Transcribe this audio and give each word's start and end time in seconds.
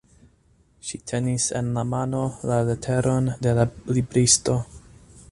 Ŝi 0.91 0.99
tenis 1.09 1.43
en 1.59 1.67
la 1.75 1.83
mano 1.89 2.21
la 2.51 2.57
leteron 2.69 3.29
de 3.47 3.53
la 3.61 3.67
libristo. 3.99 4.57